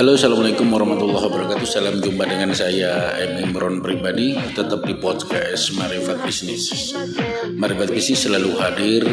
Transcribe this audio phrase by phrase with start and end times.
[0.00, 1.68] Halo Assalamualaikum warahmatullahi wabarakatuh.
[1.68, 3.52] Salam jumpa dengan saya M.
[3.52, 4.32] Imron pribadi.
[4.32, 6.96] Tetap di podcast Marifat Bisnis.
[7.52, 9.04] Marifat Bisnis selalu hadir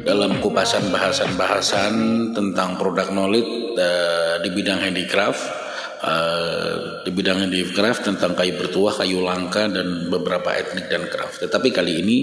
[0.00, 1.92] Dalam kupasan bahasan-bahasan
[2.32, 5.61] Tentang produk knowledge uh, Di bidang handicraft
[6.02, 11.46] uh, di bidang handicraft tentang kayu bertuah, kayu langka dan beberapa etnik dan craft.
[11.46, 12.16] Tetapi kali ini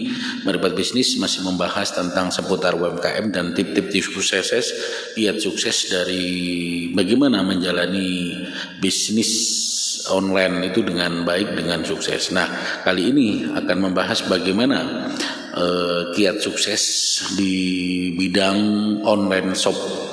[0.44, 4.72] Meribat Bisnis masih membahas tentang seputar UMKM dan tip-tip sukses
[5.16, 6.28] kiat sukses dari
[6.92, 8.36] bagaimana menjalani
[8.80, 9.32] bisnis
[10.12, 12.32] online itu dengan baik dengan sukses.
[12.32, 12.48] Nah,
[12.84, 15.10] kali ini akan membahas bagaimana
[15.56, 16.82] uh, kiat sukses
[17.36, 17.56] di
[18.16, 18.58] bidang
[19.04, 20.09] online shop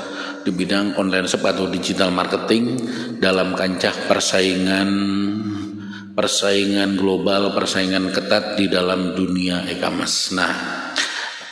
[0.47, 2.79] di bidang online shop atau digital marketing
[3.19, 4.91] dalam kancah persaingan
[6.17, 10.33] persaingan global, persaingan ketat di dalam dunia e-commerce.
[10.33, 10.53] Nah,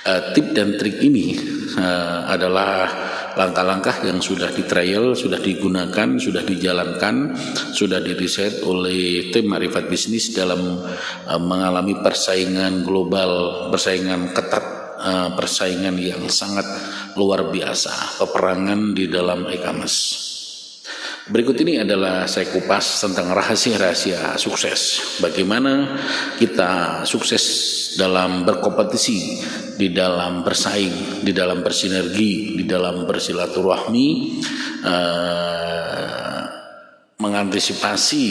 [0.08, 1.36] uh, tip dan trik ini
[1.76, 2.88] uh, adalah
[3.36, 7.36] langkah-langkah yang sudah di trial, sudah digunakan, sudah dijalankan,
[7.76, 10.80] sudah diriset oleh tim Marifat Bisnis dalam
[11.28, 14.64] uh, mengalami persaingan global, persaingan ketat,
[15.36, 16.64] persaingan yang sangat
[17.16, 20.24] luar biasa peperangan di dalam e-commerce.
[21.24, 25.00] Berikut ini adalah saya kupas tentang rahasia-rahasia sukses.
[25.24, 25.96] Bagaimana
[26.36, 27.44] kita sukses
[27.96, 29.40] dalam berkompetisi,
[29.80, 34.08] di dalam bersaing, di dalam bersinergi, di dalam bersilaturahmi,
[34.84, 36.42] uh,
[37.16, 38.26] mengantisipasi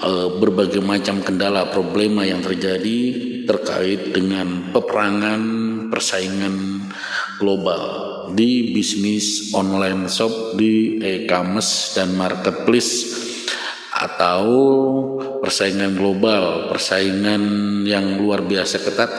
[0.00, 2.98] uh, berbagai macam kendala problema yang terjadi
[3.44, 6.86] terkait dengan peperangan persaingan
[7.38, 7.82] global
[8.32, 13.24] di bisnis online shop di e-commerce dan marketplace
[13.96, 14.44] atau
[15.40, 17.40] persaingan global, persaingan
[17.88, 19.10] yang luar biasa ketat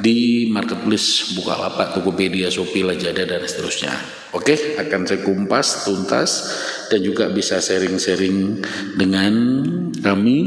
[0.00, 3.92] di marketplace Bukalapak, Tokopedia, Shopee, Lazada dan seterusnya.
[4.32, 6.30] Oke, akan saya kumpas tuntas
[6.88, 8.64] dan juga bisa sharing-sharing
[8.96, 9.32] dengan
[10.00, 10.38] kami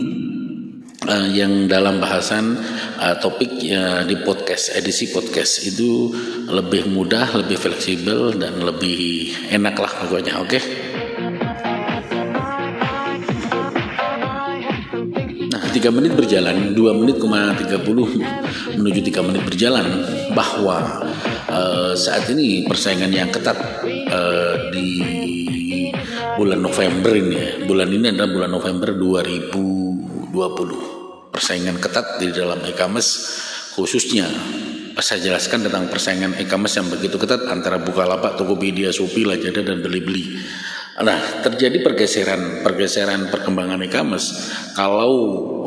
[1.05, 2.57] uh, yang dalam bahasan
[2.99, 6.11] uh, topik uh, di podcast edisi podcast itu
[6.49, 10.41] lebih mudah, lebih fleksibel dan lebih enak lah pokoknya.
[10.41, 10.57] Oke.
[10.57, 10.63] Okay?
[15.49, 18.09] Nah, tiga menit berjalan, dua menit koma tiga puluh
[18.75, 19.85] menuju tiga menit berjalan
[20.35, 21.07] bahwa
[21.47, 23.55] uh, saat ini persaingan yang ketat
[24.11, 24.99] uh, di
[26.35, 27.63] bulan November ini ya.
[27.63, 30.94] Bulan ini adalah bulan November 2020
[31.35, 33.43] persaingan ketat di dalam e-commerce
[33.75, 34.23] khususnya
[34.95, 40.39] saya jelaskan tentang persaingan e-commerce yang begitu ketat antara Bukalapak, Tokopedia, Shopee, Lazada dan Beli-beli.
[41.03, 44.31] Nah, terjadi pergeseran pergeseran perkembangan e-commerce.
[44.71, 45.11] Kalau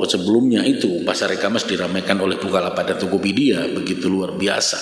[0.08, 4.80] sebelumnya itu pasar e-commerce diramaikan oleh Bukalapak dan Tokopedia begitu luar biasa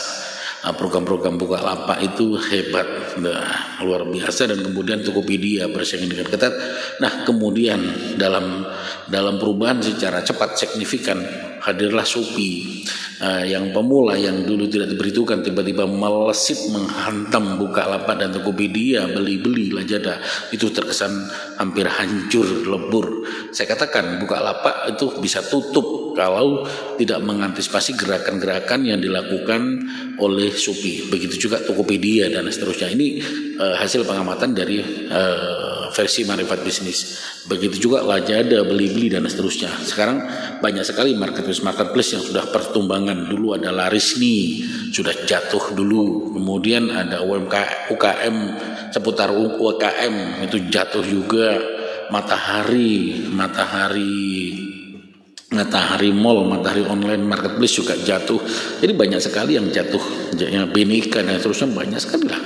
[0.75, 3.19] program-program buka lapak itu hebat.
[3.23, 4.51] Nah, luar biasa.
[4.51, 6.55] Dan kemudian Tokopedia bersaing dengan ketat
[6.97, 7.79] nah kemudian
[8.17, 8.65] dalam
[9.07, 11.21] dalam perubahan secara cepat signifikan
[11.67, 12.87] hadirlah Shopee
[13.19, 19.75] uh, yang pemula yang dulu tidak diberitukan tiba-tiba melesit menghantam buka lapak dan Tokopedia beli-beli
[19.75, 20.23] Lazada
[20.55, 21.11] itu terkesan
[21.59, 26.65] hampir hancur lebur saya katakan buka lapak itu bisa tutup kalau
[26.97, 29.85] tidak mengantisipasi gerakan-gerakan yang dilakukan
[30.17, 31.13] oleh Shopee.
[31.13, 32.89] Begitu juga Tokopedia dan seterusnya.
[32.89, 33.09] Ini
[33.61, 34.81] uh, hasil pengamatan dari
[35.13, 37.19] uh, versi Marifat Bisnis.
[37.47, 39.73] Begitu juga Lazada, Beli-beli dan seterusnya.
[39.83, 40.23] Sekarang
[40.59, 43.27] banyak sekali marketplace-marketplace yang sudah pertumbangan.
[43.27, 46.35] Dulu ada Larisni, sudah jatuh dulu.
[46.37, 48.37] Kemudian ada UMK, UKM
[48.93, 51.79] seputar UKM itu jatuh juga.
[52.07, 54.76] Matahari, Matahari
[55.47, 58.43] Matahari Mall, Matahari Online Marketplace juga jatuh.
[58.83, 60.03] Jadi banyak sekali yang jatuh,
[60.43, 62.43] yang Benika dan seterusnya banyak sekali lah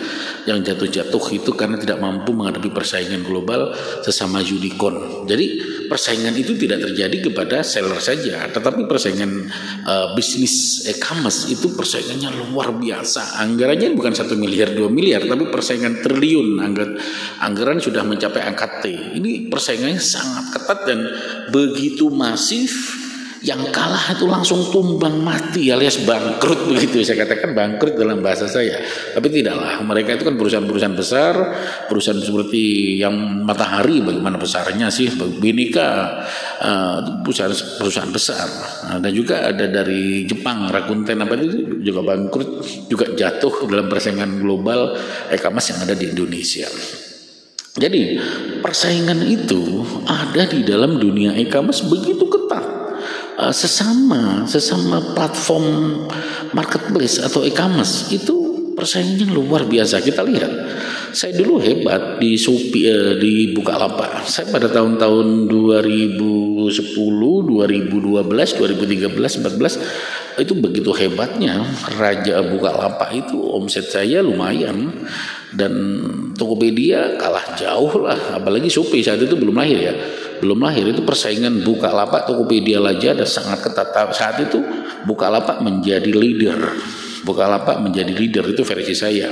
[0.49, 3.72] yang jatuh-jatuh itu karena tidak mampu menghadapi persaingan global
[4.05, 5.28] sesama unicorn.
[5.28, 5.47] Jadi
[5.91, 9.50] persaingan itu tidak terjadi kepada seller saja, tetapi persaingan
[9.82, 13.43] uh, bisnis e-commerce itu persaingannya luar biasa.
[13.43, 16.62] Anggarannya bukan satu miliar, dua miliar, tapi persaingan triliun.
[16.62, 16.94] Anggar,
[17.43, 19.19] anggaran sudah mencapai angka T.
[19.19, 21.11] Ini persaingannya sangat ketat dan
[21.50, 23.10] begitu masif
[23.40, 28.76] yang kalah itu langsung tumbang mati alias bangkrut begitu saya katakan bangkrut dalam bahasa saya.
[29.16, 31.34] Tapi tidaklah mereka itu kan perusahaan-perusahaan besar
[31.88, 33.16] perusahaan seperti yang
[33.48, 35.08] matahari bagaimana besarnya sih
[35.40, 36.20] Binika
[36.60, 38.46] uh, perusahaan perusahaan besar.
[38.92, 42.50] Nah, dan juga ada dari Jepang Rakuten apa itu juga bangkrut
[42.92, 44.92] juga jatuh dalam persaingan global
[45.32, 46.69] e-commerce yang ada di Indonesia.
[47.70, 48.19] Jadi
[48.60, 52.26] persaingan itu ada di dalam dunia e-commerce begitu
[53.40, 55.96] uh, sesama sesama platform
[56.52, 58.50] marketplace atau e-commerce itu
[58.81, 60.00] persaingannya luar biasa.
[60.00, 60.48] Kita lihat,
[61.12, 64.25] saya dulu hebat di Supi eh, di Bukalapak.
[64.25, 71.60] Saya pada tahun-tahun 2010, 2012, 2013, 14 itu begitu hebatnya
[72.00, 74.88] Raja Bukalapak itu omset saya lumayan
[75.52, 75.72] dan
[76.32, 79.94] Tokopedia kalah jauh lah apalagi Shopee saat itu belum lahir ya
[80.40, 83.92] belum lahir itu persaingan buka lapak Tokopedia aja ada sangat ketat.
[84.16, 84.58] Saat itu
[85.04, 86.56] buka lapak menjadi leader.
[87.20, 89.28] Buka lapak menjadi leader itu versi saya.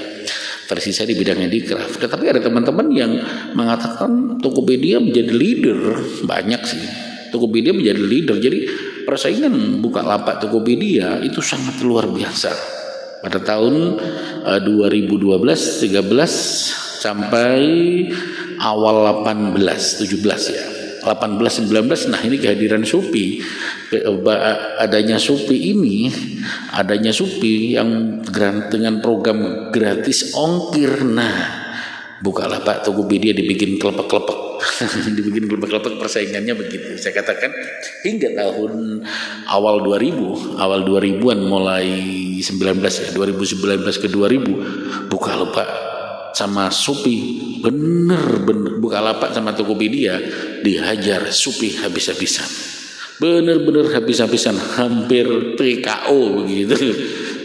[0.68, 3.16] Versi saya di bidang handicraft tetapi ada teman-teman yang
[3.56, 5.78] mengatakan Tokopedia menjadi leader.
[6.28, 6.84] Banyak sih.
[7.32, 8.36] Tokopedia menjadi leader.
[8.36, 8.68] Jadi
[9.08, 12.52] persaingan buka lapak Tokopedia itu sangat luar biasa.
[13.24, 13.98] Pada tahun
[14.46, 16.04] uh, 2012 13
[17.02, 17.62] sampai
[18.62, 23.42] awal 18 17 ya 18 19 nah ini kehadiran Supi.
[24.78, 26.08] Adanya Supi ini
[26.74, 28.22] adanya Supi yang
[28.70, 31.04] dengan program gratis ongkir.
[31.06, 31.36] Nah
[32.22, 34.38] bukalah Pak Tokopedia dibikin kelepek-kelepek.
[35.18, 36.98] Dibikin kelepek-kelepek persaingannya begitu.
[36.98, 37.54] Saya katakan
[38.02, 39.06] hingga tahun
[39.46, 41.86] awal 2000 awal 2000-an mulai
[42.42, 45.87] 19 ya 2019 ke 2000 bukalah Pak
[46.38, 50.22] sama Supi bener-bener lapak sama Tokopedia
[50.62, 52.46] dihajar Supi habis-habisan.
[53.18, 55.26] Bener-bener habis-habisan hampir
[55.58, 56.94] TKO begitu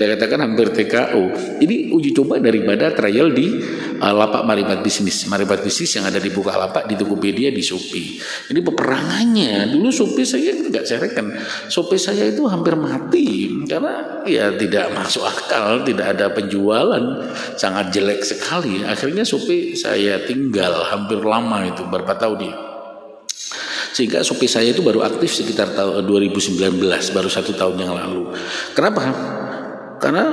[0.04, 1.32] saya katakan hampir TKO
[1.64, 3.56] ini uji coba daripada trial di
[4.04, 5.32] uh, lapak maribat bisnis.
[5.32, 8.20] Maribat bisnis yang ada di Bukalapak di Tokopedia di Shopee.
[8.52, 9.72] Ini peperangannya.
[9.72, 11.32] Dulu Shopee saya nggak cerekan
[11.72, 17.24] Shopee saya itu hampir mati karena ya tidak masuk akal tidak ada penjualan.
[17.56, 18.84] Sangat jelek sekali.
[18.84, 22.56] Akhirnya Shopee saya tinggal hampir lama itu berapa tahun dia.
[23.94, 26.58] Sehingga Shopee saya itu baru aktif sekitar tahun 2019
[27.14, 28.34] baru satu tahun yang lalu.
[28.74, 29.06] Kenapa
[30.04, 30.26] karena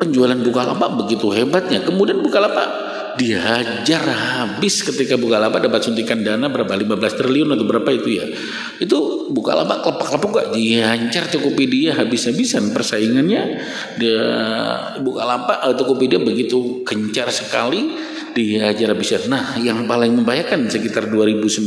[0.00, 1.84] penjualan Bukalapak begitu hebatnya.
[1.84, 2.88] Kemudian Bukalapak
[3.20, 6.72] dihajar habis ketika Bukalapak dapat suntikan dana berapa?
[6.72, 8.24] 15 triliun atau berapa itu ya?
[8.80, 13.60] Itu Bukalapak kelepak-kelepak gak dihajar Tokopedia habis-habisan persaingannya.
[14.00, 14.24] Dia
[15.04, 21.66] Bukalapak atau Tokopedia begitu gencar sekali dihajar habis nah yang paling membahayakan sekitar 2019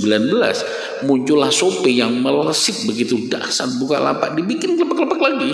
[1.04, 4.34] muncullah Shopee yang melesik begitu dahsyat Bukalapak.
[4.34, 5.54] Dibikin kelepak-kelepak lagi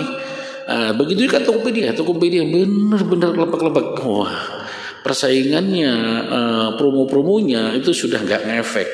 [0.68, 3.86] Nah, begitu juga Tokopedia, Tokopedia benar-benar kelepak-kelepak.
[4.04, 4.60] Wah,
[5.00, 5.92] persaingannya
[6.28, 8.88] uh, promo-promonya itu sudah nggak ngefek.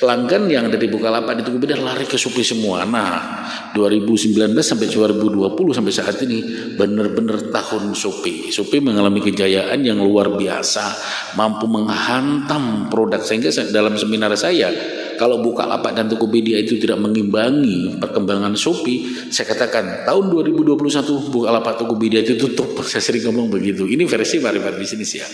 [0.00, 2.88] Pelanggan yang ada di Bukalapak itu kemudian lari ke Shopee semua.
[2.88, 3.44] Nah
[3.76, 6.40] 2019 sampai 2020 sampai saat ini
[6.72, 10.96] benar-benar tahun Shopee Shopee mengalami kejayaan yang luar biasa.
[11.36, 13.20] Mampu menghantam produk.
[13.20, 14.72] Sehingga dalam seminar saya
[15.20, 20.80] kalau Bukalapak dan Tokopedia itu tidak mengimbangi perkembangan Shopee, saya katakan tahun 2021
[21.28, 22.80] Bukalapak Tokopedia itu tutup.
[22.88, 23.84] Saya sering ngomong begitu.
[23.84, 25.28] Ini versi maribat bisnis ya.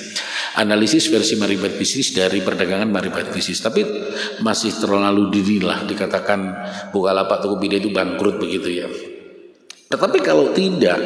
[0.58, 3.62] Analisis versi maribat bisnis dari perdagangan maribat bisnis.
[3.62, 3.86] Tapi
[4.42, 6.40] masih terlalu dini lah dikatakan
[6.90, 8.90] Bukalapak Tokopedia itu bangkrut begitu ya.
[9.86, 10.98] Tetapi kalau tidak,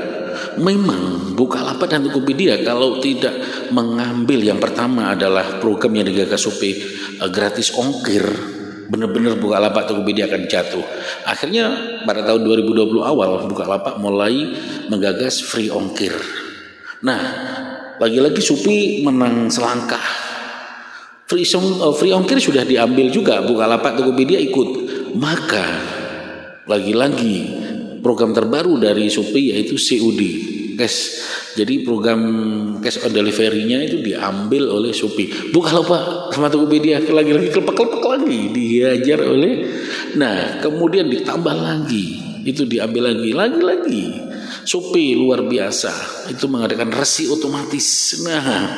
[0.57, 3.37] memang Bukalapak dan Tokopedia kalau tidak
[3.77, 6.81] mengambil yang pertama adalah program yang digagas Shopee
[7.21, 8.57] eh, gratis ongkir
[8.91, 10.83] benar-benar Bukalapak Tokopedia akan jatuh.
[11.23, 11.71] Akhirnya
[12.03, 14.51] pada tahun 2020 awal Bukalapak mulai
[14.91, 16.13] menggagas free ongkir.
[17.07, 17.23] Nah,
[18.03, 20.03] lagi-lagi Supi menang selangkah.
[21.31, 24.69] Free, song, uh, free ongkir sudah diambil juga Bukalapak Tokopedia ikut.
[25.15, 25.67] Maka
[26.67, 27.37] lagi-lagi
[28.03, 30.21] program terbaru dari Supi yaitu COD
[30.81, 31.21] cash.
[31.61, 32.23] Jadi program
[32.81, 35.53] cash on delivery-nya itu diambil oleh Shopee.
[35.53, 39.69] Bukan lupa sama Tokopedia lagi-lagi kelepek-kelepek lagi dihajar oleh.
[40.17, 44.30] Nah, kemudian ditambah lagi itu diambil lagi lagi-lagi
[44.67, 45.93] Shopee luar biasa.
[46.29, 48.21] Itu mengadakan resi otomatis.
[48.25, 48.69] Nah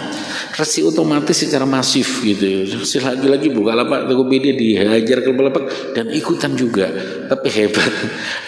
[0.54, 2.66] resi otomatis secara masif gitu.
[3.02, 5.64] Lagi-lagi buka lapak Tokopedia dihajar ke lapak
[5.98, 6.86] dan ikutan juga.
[7.26, 7.92] Tapi hebat.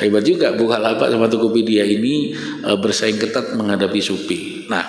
[0.02, 4.70] Hebat juga buka lapak sama Tokopedia ini e, bersaing ketat menghadapi Shopee.
[4.70, 4.84] Nah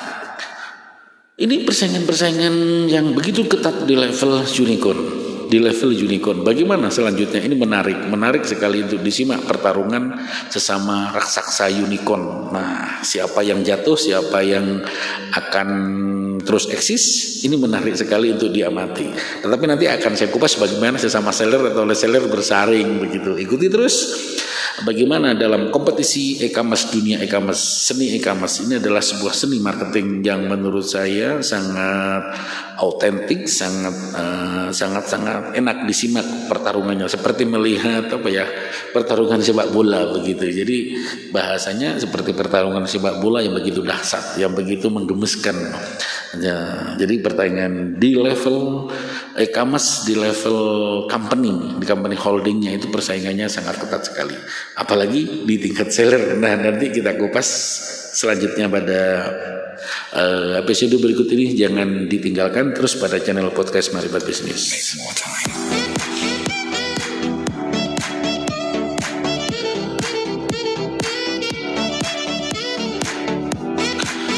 [1.36, 6.42] ini persaingan-persaingan yang begitu ketat di level unicorn di level unicorn.
[6.42, 7.42] Bagaimana selanjutnya?
[7.42, 10.14] Ini menarik, menarik sekali untuk disimak pertarungan
[10.50, 12.52] sesama raksasa unicorn.
[12.52, 14.82] Nah, siapa yang jatuh, siapa yang
[15.34, 15.70] akan
[16.42, 17.04] terus eksis,
[17.46, 19.10] ini menarik sekali untuk diamati.
[19.42, 23.38] Tetapi nanti akan saya kupas bagaimana sesama seller atau seller bersaring begitu.
[23.38, 23.96] Ikuti terus
[24.84, 30.84] bagaimana dalam kompetisi e-commerce dunia e-commerce seni e-commerce ini adalah sebuah seni marketing yang menurut
[30.84, 32.36] saya sangat
[32.76, 37.08] autentik sangat uh, sangat sangat enak disimak pertarungannya.
[37.08, 38.44] Seperti melihat apa ya
[38.92, 40.44] pertarungan sepak bola begitu.
[40.52, 40.78] Jadi
[41.32, 45.56] bahasanya seperti pertarungan sepak bola yang begitu dahsyat yang begitu menggemaskan
[46.40, 46.58] ya,
[47.00, 48.90] jadi pertandingan di level
[49.36, 50.60] e-commerce di level
[51.12, 54.36] company di company holdingnya itu persaingannya sangat ketat sekali.
[54.80, 56.40] Apalagi di tingkat seller.
[56.40, 57.48] Nah nanti kita kupas
[58.16, 59.02] selanjutnya pada
[60.16, 61.52] uh, episode berikut ini.
[61.54, 62.72] Jangan ditinggalkan.
[62.72, 64.96] Terus pada channel podcast Maribat Bisnis.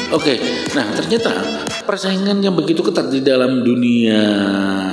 [0.08, 1.32] Oke, okay, nah ternyata
[1.88, 4.20] persaingan yang begitu ketat di dalam dunia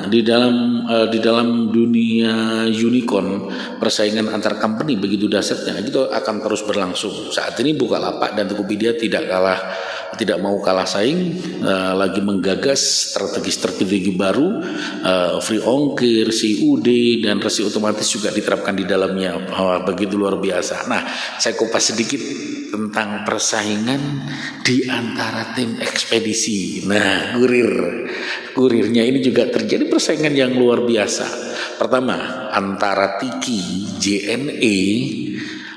[0.08, 3.50] di dalam uh, di dalam dunia unicorn
[3.82, 7.12] persaingan antar company begitu dasarnya itu akan terus berlangsung.
[7.34, 9.60] Saat ini Bukalapak dan Tokopedia tidak kalah
[10.14, 11.36] tidak mau kalah saing
[11.66, 14.62] uh, lagi menggagas strategi-strategi baru
[15.04, 16.88] uh, free ongkir, CUD
[17.26, 20.86] dan resi otomatis juga diterapkan di dalamnya oh, begitu luar biasa.
[20.86, 21.02] Nah,
[21.42, 22.22] saya kupas sedikit
[22.72, 24.02] tentang persaingan
[24.62, 26.86] di antara tim ekspedisi.
[26.86, 27.72] Nah, kurir.
[28.56, 31.28] Kurirnya ini juga terjadi persaingan yang luar biasa.
[31.76, 34.80] Pertama, antara Tiki, JNE,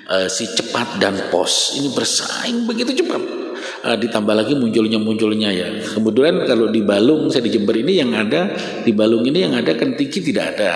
[0.08, 3.47] uh, si cepat dan pos ini bersaing begitu cepat
[3.88, 5.68] uh, ditambah lagi munculnya munculnya ya.
[5.96, 8.52] Kemudian kalau di Balung saya di Jember ini yang ada
[8.84, 10.72] di Balung ini yang ada kan Tiki tidak ada.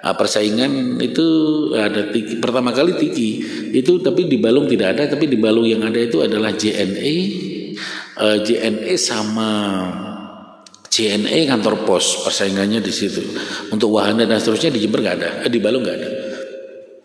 [0.00, 1.26] Uh, persaingan itu
[1.76, 3.30] ada tiki, pertama kali Tiki.
[3.74, 7.16] Itu tapi di Balung tidak ada tapi di Balung yang ada itu adalah JNE
[8.16, 9.50] uh, JNE sama
[10.90, 13.22] JNE kantor pos persaingannya di situ.
[13.74, 15.30] Untuk wahana dan seterusnya di Jember nggak ada.
[15.46, 16.10] Eh, di Balung nggak ada.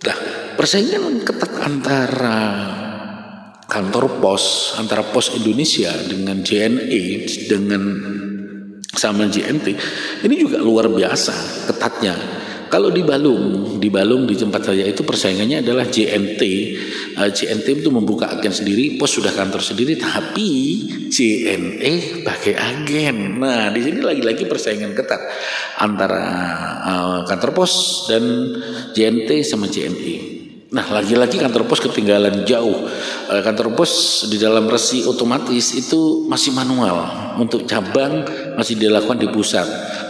[0.06, 0.18] Nah
[0.56, 2.40] persaingan ketat antara
[3.76, 7.04] kantor pos antara pos Indonesia dengan JNE
[7.52, 7.84] dengan
[8.96, 9.68] sama JNT
[10.24, 12.16] ini juga luar biasa ketatnya
[12.66, 16.42] kalau di Balung, di Balung di tempat saya itu persaingannya adalah JNT.
[17.16, 20.50] Uh, eh, JNT itu membuka agen sendiri, pos sudah kantor sendiri, tapi
[21.08, 23.40] JNE pakai agen.
[23.40, 25.24] Nah, di sini lagi-lagi persaingan ketat
[25.80, 26.26] antara
[26.84, 28.24] uh, kantor pos dan
[28.92, 30.35] JNT sama JNE.
[30.66, 32.90] Nah, lagi-lagi kantor pos ketinggalan jauh.
[33.30, 37.06] Eh, kantor pos di dalam resi otomatis itu masih manual.
[37.38, 38.26] Untuk cabang
[38.58, 39.68] masih dilakukan di pusat.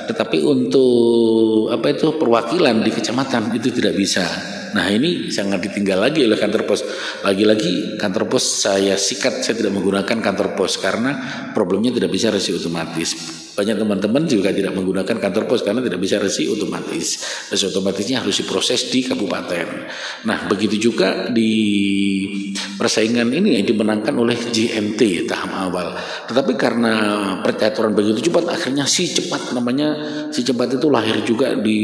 [0.07, 4.23] Tetapi untuk apa itu perwakilan di kecamatan itu tidak bisa.
[4.75, 6.83] Nah ini sangat ditinggal lagi oleh kantor pos.
[7.23, 11.15] Lagi-lagi kantor pos saya sikat, saya tidak menggunakan kantor pos karena
[11.55, 13.15] problemnya tidak bisa resi otomatis.
[13.55, 17.07] Banyak teman-teman juga tidak menggunakan kantor pos karena tidak bisa resi otomatis.
[17.47, 19.67] Resi otomatisnya harus diproses di kabupaten.
[20.27, 21.51] Nah, begitu juga di
[22.75, 25.95] persaingan ini yang dimenangkan oleh JNT tahap awal.
[26.27, 26.93] Tetapi karena
[27.41, 29.95] percaturan begitu cepat, akhirnya si cepat namanya
[30.29, 31.79] si cepat itu lahir juga di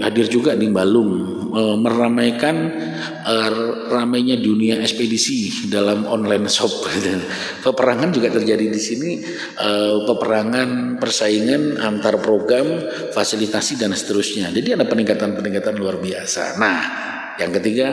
[0.00, 1.12] hadir juga di Balung
[1.52, 2.56] e, meramaikan
[3.24, 3.34] e,
[3.88, 6.84] ramainya dunia ekspedisi dalam online shop.
[7.66, 9.10] Peperangan juga terjadi di sini.
[9.56, 9.70] E,
[10.04, 14.52] peperangan persaingan antar program, fasilitasi dan seterusnya.
[14.52, 16.60] Jadi ada peningkatan-peningkatan luar biasa.
[16.60, 16.80] Nah,
[17.36, 17.88] yang ketiga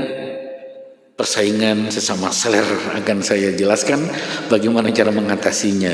[1.13, 2.65] persaingan sesama seller
[2.97, 4.01] akan saya jelaskan
[4.49, 5.93] bagaimana cara mengatasinya.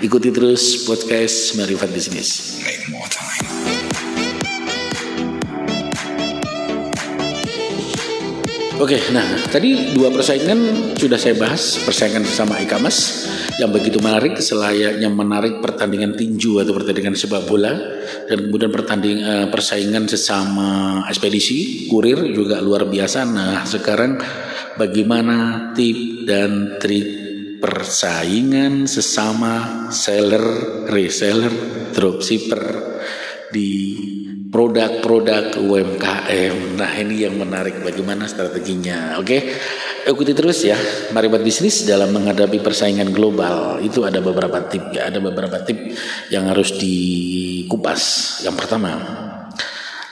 [0.00, 2.60] Ikuti terus podcast Marifat Bisnis.
[8.80, 15.06] Oke, nah tadi dua persaingan sudah saya bahas persaingan bersama e-commerce yang begitu menarik selayaknya
[15.08, 17.70] menarik pertandingan tinju atau pertandingan sepak bola
[18.26, 23.22] dan kemudian pertanding uh, persaingan sesama ekspedisi kurir juga luar biasa.
[23.24, 24.18] Nah sekarang
[24.78, 27.24] bagaimana tip dan trik
[27.64, 30.44] persaingan sesama seller,
[30.92, 31.52] reseller,
[31.96, 32.62] dropshipper
[33.48, 33.70] di
[34.54, 36.78] produk-produk UMKM.
[36.78, 39.18] Nah ini yang menarik bagaimana strateginya.
[39.18, 39.50] Oke,
[40.06, 40.78] ikuti terus ya.
[41.10, 43.82] Mari buat bisnis dalam menghadapi persaingan global.
[43.82, 45.98] Itu ada beberapa tip ya, ada beberapa tip
[46.30, 48.00] yang harus dikupas.
[48.46, 48.90] Yang pertama,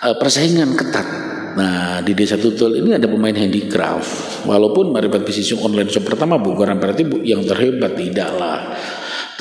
[0.02, 1.31] eh, persaingan ketat.
[1.56, 4.44] Nah di desa tutul ini ada pemain handicraft.
[4.48, 8.72] Walaupun Maribat bisnis online shop pertama bukan berarti yang terhebat tidaklah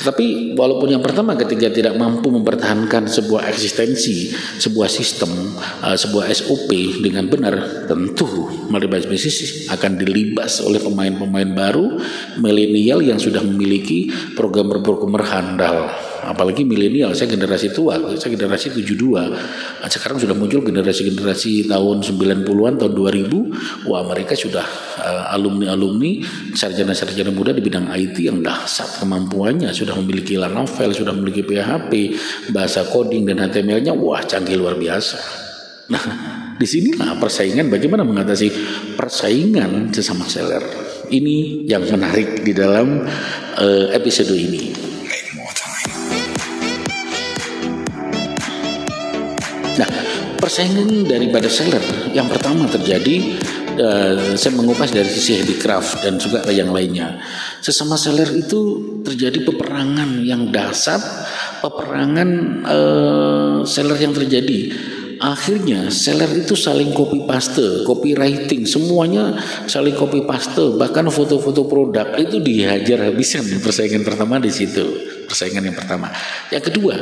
[0.02, 5.30] tetapi walaupun yang pertama ketika tidak mampu mempertahankan sebuah eksistensi, sebuah sistem,
[5.78, 12.02] uh, sebuah SOP dengan benar, tentu Maribas bisnis akan dilibas oleh pemain-pemain baru
[12.42, 16.11] milenial yang sudah memiliki program-program handal.
[16.22, 18.96] Apalagi milenial saya generasi tua saya generasi 72
[19.82, 24.64] nah, sekarang sudah muncul generasi-generasi tahun 90-an tahun 2000 wah mereka sudah
[25.02, 29.72] uh, alumni-alumni sarjana-sarjana muda di bidang IT yang dahsyat kemampuannya.
[29.72, 31.92] Sudah memiliki novel sudah memiliki PHP
[32.52, 33.96] bahasa coding dan HTML-nya.
[33.96, 35.18] Wah canggih luar biasa.
[35.90, 36.04] Nah
[36.56, 38.48] di sinilah persaingan bagaimana mengatasi
[38.94, 40.62] persaingan sesama seller.
[41.12, 43.04] Ini yang menarik di dalam
[43.60, 44.81] uh, episode ini.
[50.52, 51.80] Persaingan daripada seller.
[52.12, 53.40] Yang pertama terjadi
[53.80, 57.24] uh, saya mengupas dari sisi handicraft dan juga yang lainnya.
[57.64, 58.60] Sesama seller itu
[59.00, 61.00] terjadi peperangan yang dasar,
[61.64, 62.28] peperangan
[62.68, 64.76] uh, seller yang terjadi.
[65.24, 72.44] Akhirnya seller itu saling copy paste, copywriting, semuanya saling copy paste, bahkan foto-foto produk itu
[72.44, 76.12] dihajar habisan persaingan pertama di situ persaingan yang pertama.
[76.52, 76.94] Yang kedua,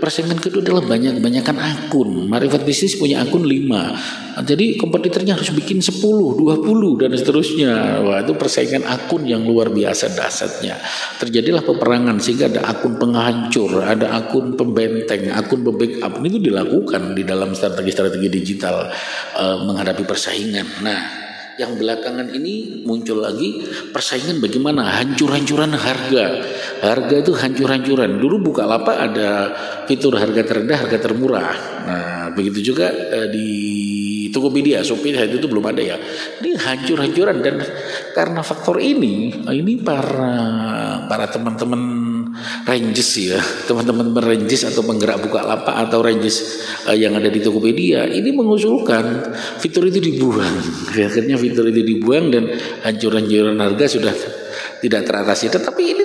[0.00, 2.24] persaingan kedua adalah banyak banyakkan akun.
[2.24, 4.40] Marifat bisnis punya akun 5.
[4.48, 8.00] Jadi kompetitornya harus bikin 10, 20 dan seterusnya.
[8.00, 10.80] Wah, itu persaingan akun yang luar biasa dasarnya.
[11.20, 16.24] Terjadilah peperangan sehingga ada akun penghancur, ada akun pembenteng, akun pembackup.
[16.24, 18.88] Itu dilakukan di dalam strategi-strategi digital
[19.36, 20.82] uh, menghadapi persaingan.
[20.82, 21.23] Nah,
[21.56, 23.62] yang belakangan ini muncul lagi
[23.94, 26.26] persaingan bagaimana hancur-hancuran harga.
[26.82, 28.18] Harga itu hancur-hancuran.
[28.18, 29.30] Dulu buka lapak ada
[29.86, 31.54] fitur harga terendah, harga termurah.
[31.84, 33.48] Nah, begitu juga eh, di
[34.34, 35.96] Tokopedia, Shopee itu belum ada ya.
[36.42, 37.62] Ini hancur-hancuran dan
[38.18, 40.34] karena faktor ini, ini para
[41.06, 42.03] para teman-teman
[42.64, 43.40] ranges ya.
[43.68, 49.34] Teman-teman ranges atau penggerak buka lapak atau ranges uh, yang ada di Tokopedia ini mengusulkan
[49.60, 50.54] fitur itu dibuang.
[51.08, 52.50] Akhirnya fitur itu dibuang dan
[52.84, 54.14] hancur-hancuran harga sudah
[54.80, 55.48] tidak teratasi.
[55.50, 56.04] Tetapi ini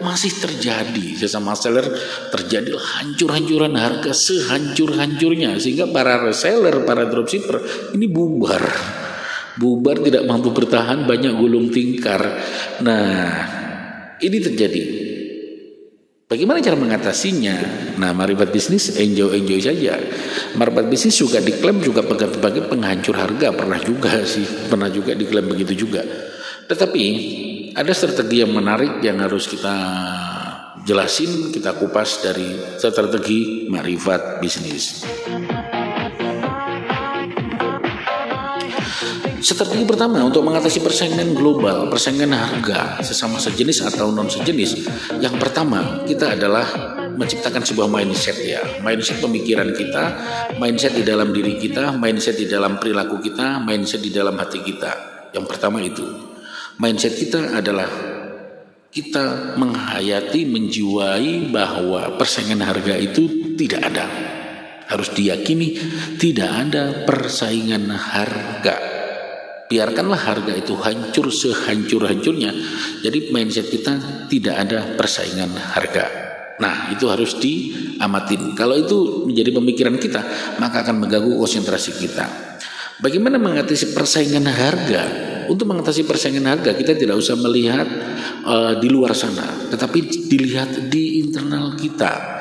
[0.00, 1.16] masih terjadi.
[1.16, 1.84] Sesama seller
[2.32, 7.60] terjadi hancur-hancuran harga sehancur-hancurnya sehingga para reseller para dropshipper
[7.92, 8.64] ini bubar.
[9.54, 12.40] Bubar tidak mampu bertahan banyak gulung tingkar.
[12.82, 13.18] Nah
[14.18, 14.82] ini terjadi
[16.24, 17.56] Bagaimana cara mengatasinya?
[18.00, 20.00] Nah, marifat bisnis enjoy-enjoy saja.
[20.56, 25.84] Marifat bisnis juga diklaim juga sebagai penghancur harga, pernah juga sih, pernah juga diklaim begitu
[25.84, 26.00] juga.
[26.64, 27.04] Tetapi
[27.76, 29.76] ada strategi yang menarik yang harus kita
[30.88, 35.04] jelasin, kita kupas dari strategi marifat bisnis.
[39.44, 44.88] Strategi pertama untuk mengatasi persaingan global, persaingan harga sesama sejenis atau non sejenis.
[45.20, 46.64] Yang pertama kita adalah
[47.12, 50.04] menciptakan sebuah mindset ya, mindset pemikiran kita,
[50.56, 54.92] mindset di dalam diri kita, mindset di dalam perilaku kita, mindset di dalam hati kita.
[55.36, 56.08] Yang pertama itu,
[56.80, 57.92] mindset kita adalah
[58.88, 64.08] kita menghayati, menjiwai bahwa persaingan harga itu tidak ada.
[64.88, 65.76] Harus diyakini
[66.16, 68.93] tidak ada persaingan harga
[69.68, 72.52] biarkanlah harga itu hancur sehancur-hancurnya.
[73.00, 76.04] Jadi mindset kita tidak ada persaingan harga.
[76.54, 78.54] Nah, itu harus diamatin.
[78.54, 80.22] Kalau itu menjadi pemikiran kita,
[80.62, 82.24] maka akan mengganggu konsentrasi kita.
[83.02, 85.02] Bagaimana mengatasi persaingan harga?
[85.50, 87.84] Untuk mengatasi persaingan harga, kita tidak usah melihat
[88.46, 92.33] uh, di luar sana, tetapi dilihat di internal kita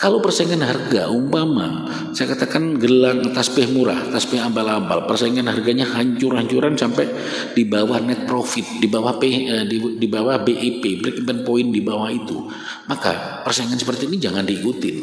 [0.00, 1.84] kalau persaingan harga umpama
[2.16, 7.06] saya katakan gelang tasbih murah, tasbih abal-abal, persaingan harganya hancur-hancuran sampai
[7.54, 11.68] di bawah net profit, di bawah P, eh, di, di bawah BIP, break even point
[11.70, 12.48] di bawah itu.
[12.88, 14.96] Maka persaingan seperti ini jangan diikutin.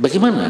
[0.00, 0.46] Bagaimana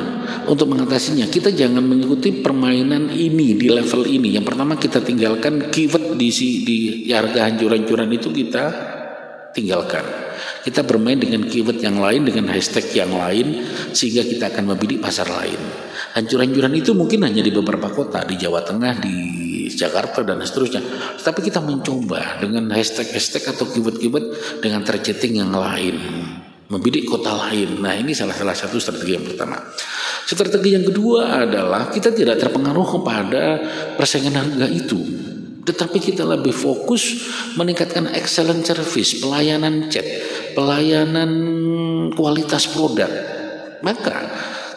[0.47, 1.27] untuk mengatasinya?
[1.27, 4.38] Kita jangan mengikuti permainan ini di level ini.
[4.38, 6.31] Yang pertama kita tinggalkan keyword di
[6.62, 6.79] di
[7.11, 8.89] harga hancur-hancuran itu kita
[9.51, 10.03] tinggalkan.
[10.61, 15.29] Kita bermain dengan keyword yang lain, dengan hashtag yang lain, sehingga kita akan membidik pasar
[15.29, 15.59] lain.
[16.17, 19.15] Hancur-hancuran itu mungkin hanya di beberapa kota, di Jawa Tengah, di
[19.73, 20.83] Jakarta, dan seterusnya.
[21.21, 25.97] Tapi kita mencoba dengan hashtag-hashtag atau keyword-keyword dengan targeting yang lain.
[26.71, 27.83] Membidik kota lain.
[27.83, 29.59] Nah ini salah salah satu strategi yang pertama.
[30.23, 33.43] Strategi yang kedua adalah kita tidak terpengaruh kepada
[33.99, 35.20] persaingan harga itu
[35.61, 40.05] tetapi kita lebih fokus meningkatkan excellent service, pelayanan chat,
[40.57, 41.31] pelayanan
[42.16, 43.09] kualitas produk.
[43.81, 44.16] Maka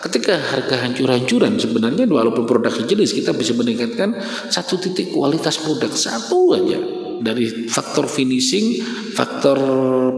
[0.04, 4.20] ketika harga hancur-hancuran sebenarnya walaupun produk sejenis kita bisa meningkatkan
[4.52, 6.80] satu titik kualitas produk satu aja
[7.24, 8.84] dari faktor finishing,
[9.16, 9.56] faktor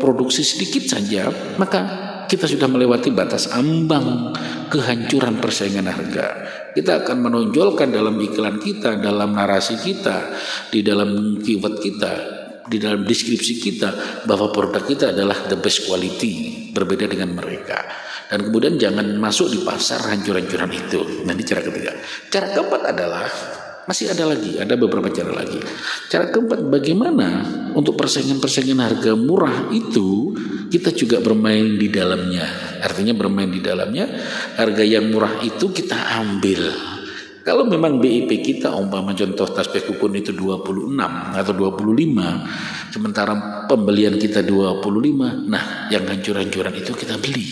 [0.01, 1.29] produksi sedikit saja,
[1.61, 1.81] maka
[2.25, 4.33] kita sudah melewati batas ambang
[4.73, 6.27] kehancuran persaingan harga.
[6.75, 10.35] Kita akan menonjolkan dalam iklan kita, dalam narasi kita,
[10.67, 12.13] di dalam keyword kita
[12.65, 13.89] di dalam deskripsi kita
[14.25, 17.85] bahwa produk kita adalah the best quality berbeda dengan mereka.
[18.25, 21.21] Dan kemudian jangan masuk di pasar hancur-hancuran itu.
[21.29, 21.93] Nanti cara ketiga.
[22.33, 23.29] Cara keempat adalah
[23.85, 25.61] masih ada lagi ada beberapa cara lagi.
[26.09, 27.45] Cara keempat bagaimana
[27.77, 30.33] untuk persaingan-persaingan harga murah itu
[30.69, 32.45] kita juga bermain di dalamnya.
[32.81, 34.09] Artinya bermain di dalamnya
[34.57, 36.93] harga yang murah itu kita ambil.
[37.45, 40.97] Kalau memang BIP kita umpama contoh tasbih kukun itu 26
[41.37, 43.33] atau 25 sementara
[43.69, 47.45] pembelian kita 25 nah yang hancur-hancuran itu kita beli.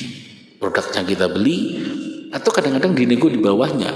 [0.58, 1.78] Produknya kita beli
[2.34, 3.94] atau kadang-kadang dinego di bawahnya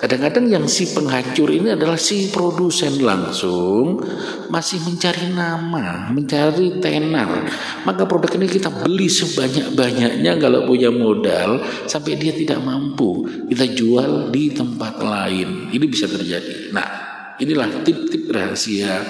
[0.00, 4.00] kadang-kadang yang si penghancur ini adalah si produsen langsung
[4.48, 7.44] masih mencari nama mencari tenar
[7.84, 14.32] maka produk ini kita beli sebanyak-banyaknya kalau punya modal sampai dia tidak mampu kita jual
[14.32, 17.10] di tempat lain ini bisa terjadi nah
[17.40, 19.00] Inilah tip-tip rahasia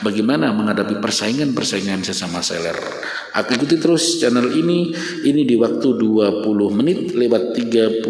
[0.00, 2.80] bagaimana menghadapi persaingan-persaingan sesama seller.
[3.36, 4.88] Aku ikuti terus channel ini.
[5.20, 8.00] Ini di waktu 20 menit lewat 30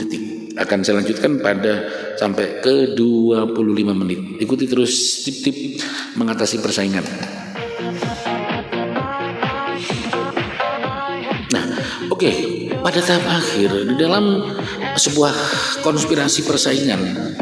[0.00, 0.37] detik.
[0.58, 1.86] Akan saya lanjutkan pada
[2.18, 3.54] sampai ke 25
[3.94, 4.42] menit.
[4.42, 5.78] Ikuti terus tip-tip
[6.18, 7.06] mengatasi persaingan.
[11.54, 11.64] Nah,
[12.10, 12.18] oke.
[12.18, 12.36] Okay.
[12.78, 14.38] Pada tahap akhir di dalam
[14.94, 15.34] sebuah
[15.82, 17.00] konspirasi persaingan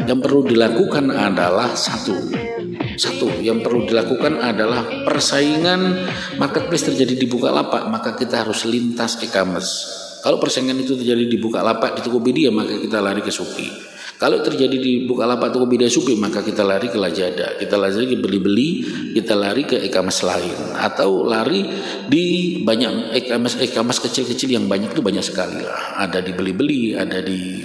[0.09, 2.13] yang perlu dilakukan adalah satu
[2.97, 6.09] satu yang perlu dilakukan adalah persaingan
[6.41, 11.97] marketplace terjadi di Bukalapak maka kita harus lintas e-commerce kalau persaingan itu terjadi di Bukalapak
[11.97, 16.65] di Tokopedia maka kita lari ke Shopee kalau terjadi di Bukalapak Tokopedia Shopee maka kita
[16.65, 18.69] lari ke Lazada, kita lari ke beli-beli,
[19.13, 20.57] kita lari ke e-commerce lain.
[20.73, 21.69] Atau lari
[22.09, 25.61] di banyak e-commerce e-commerce kecil-kecil yang banyak itu banyak sekali.
[25.61, 26.01] Lah.
[26.01, 27.61] Ada di beli-beli, ada di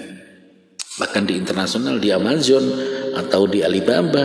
[1.01, 2.69] bahkan di internasional di Amazon
[3.13, 4.25] atau di Alibaba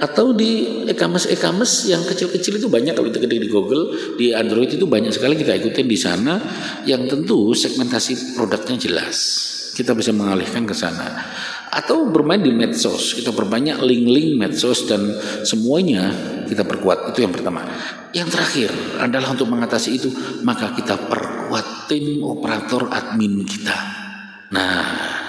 [0.00, 2.96] atau di e-commerce e-commerce yang kecil-kecil itu banyak.
[2.96, 6.40] Kalau kita di Google di Android itu banyak sekali kita ikutin di sana.
[6.84, 9.16] Yang tentu segmentasi produknya jelas.
[9.74, 11.08] Kita bisa mengalihkan ke sana.
[11.74, 13.18] Atau bermain di medsos.
[13.18, 15.02] Kita berbanyak link-link medsos dan
[15.42, 16.12] semuanya
[16.46, 17.10] kita perkuat.
[17.16, 17.66] Itu yang pertama.
[18.14, 18.70] Yang terakhir
[19.02, 20.08] adalah untuk mengatasi itu
[20.46, 23.74] maka kita perkuat tim operator admin kita.
[24.54, 25.23] Nah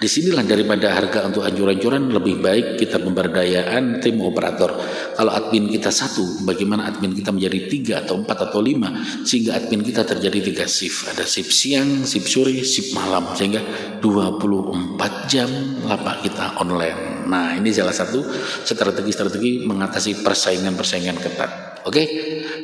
[0.00, 4.72] Di sinilah daripada harga untuk anjuran-anjuran lebih baik kita pemberdayaan tim operator.
[5.12, 8.88] Kalau admin kita satu, bagaimana admin kita menjadi tiga atau empat atau lima
[9.28, 11.04] sehingga admin kita terjadi tiga shift.
[11.12, 13.60] Ada shift siang, shift sore, shift malam sehingga
[14.00, 15.52] 24 jam
[15.84, 17.28] lapak kita online.
[17.28, 18.24] Nah ini salah satu
[18.64, 21.69] strategi-strategi mengatasi persaingan-persaingan ketat.
[21.80, 22.04] Oke,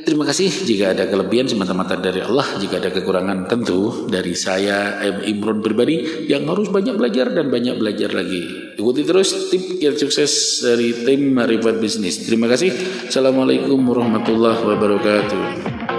[0.05, 0.53] terima kasih.
[0.53, 6.45] Jika ada kelebihan semata-mata dari Allah, jika ada kekurangan tentu dari saya Imron pribadi yang
[6.53, 8.77] harus banyak belajar dan banyak belajar lagi.
[8.77, 12.29] Ikuti terus tip yang sukses dari tim Marifat Bisnis.
[12.29, 12.71] Terima kasih.
[13.09, 15.96] Assalamualaikum warahmatullahi wabarakatuh.